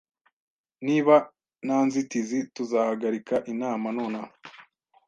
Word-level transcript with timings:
Niba 0.85 1.15
nta 1.65 1.77
nzitizi, 1.87 2.39
tuzahagarika 2.55 3.35
inama 3.53 3.87
nonaha 3.97 4.33